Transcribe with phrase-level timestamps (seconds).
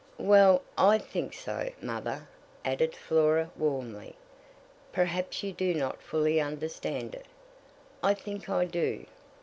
[0.17, 2.27] "Well, I think so, mother,"
[2.65, 4.15] added Flora, warmly.
[4.91, 7.27] "Perhaps you do not fully understand it."
[8.01, 9.05] "I think I do."